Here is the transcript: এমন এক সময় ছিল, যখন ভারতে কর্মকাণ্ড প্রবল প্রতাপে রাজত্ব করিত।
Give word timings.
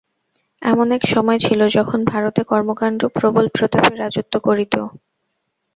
এমন 0.61 0.87
এক 0.91 1.03
সময় 1.07 1.39
ছিল, 1.45 1.61
যখন 1.77 1.99
ভারতে 2.05 2.41
কর্মকাণ্ড 2.51 2.99
প্রবল 3.15 3.45
প্রতাপে 3.55 3.93
রাজত্ব 3.95 4.33
করিত। 4.47 4.73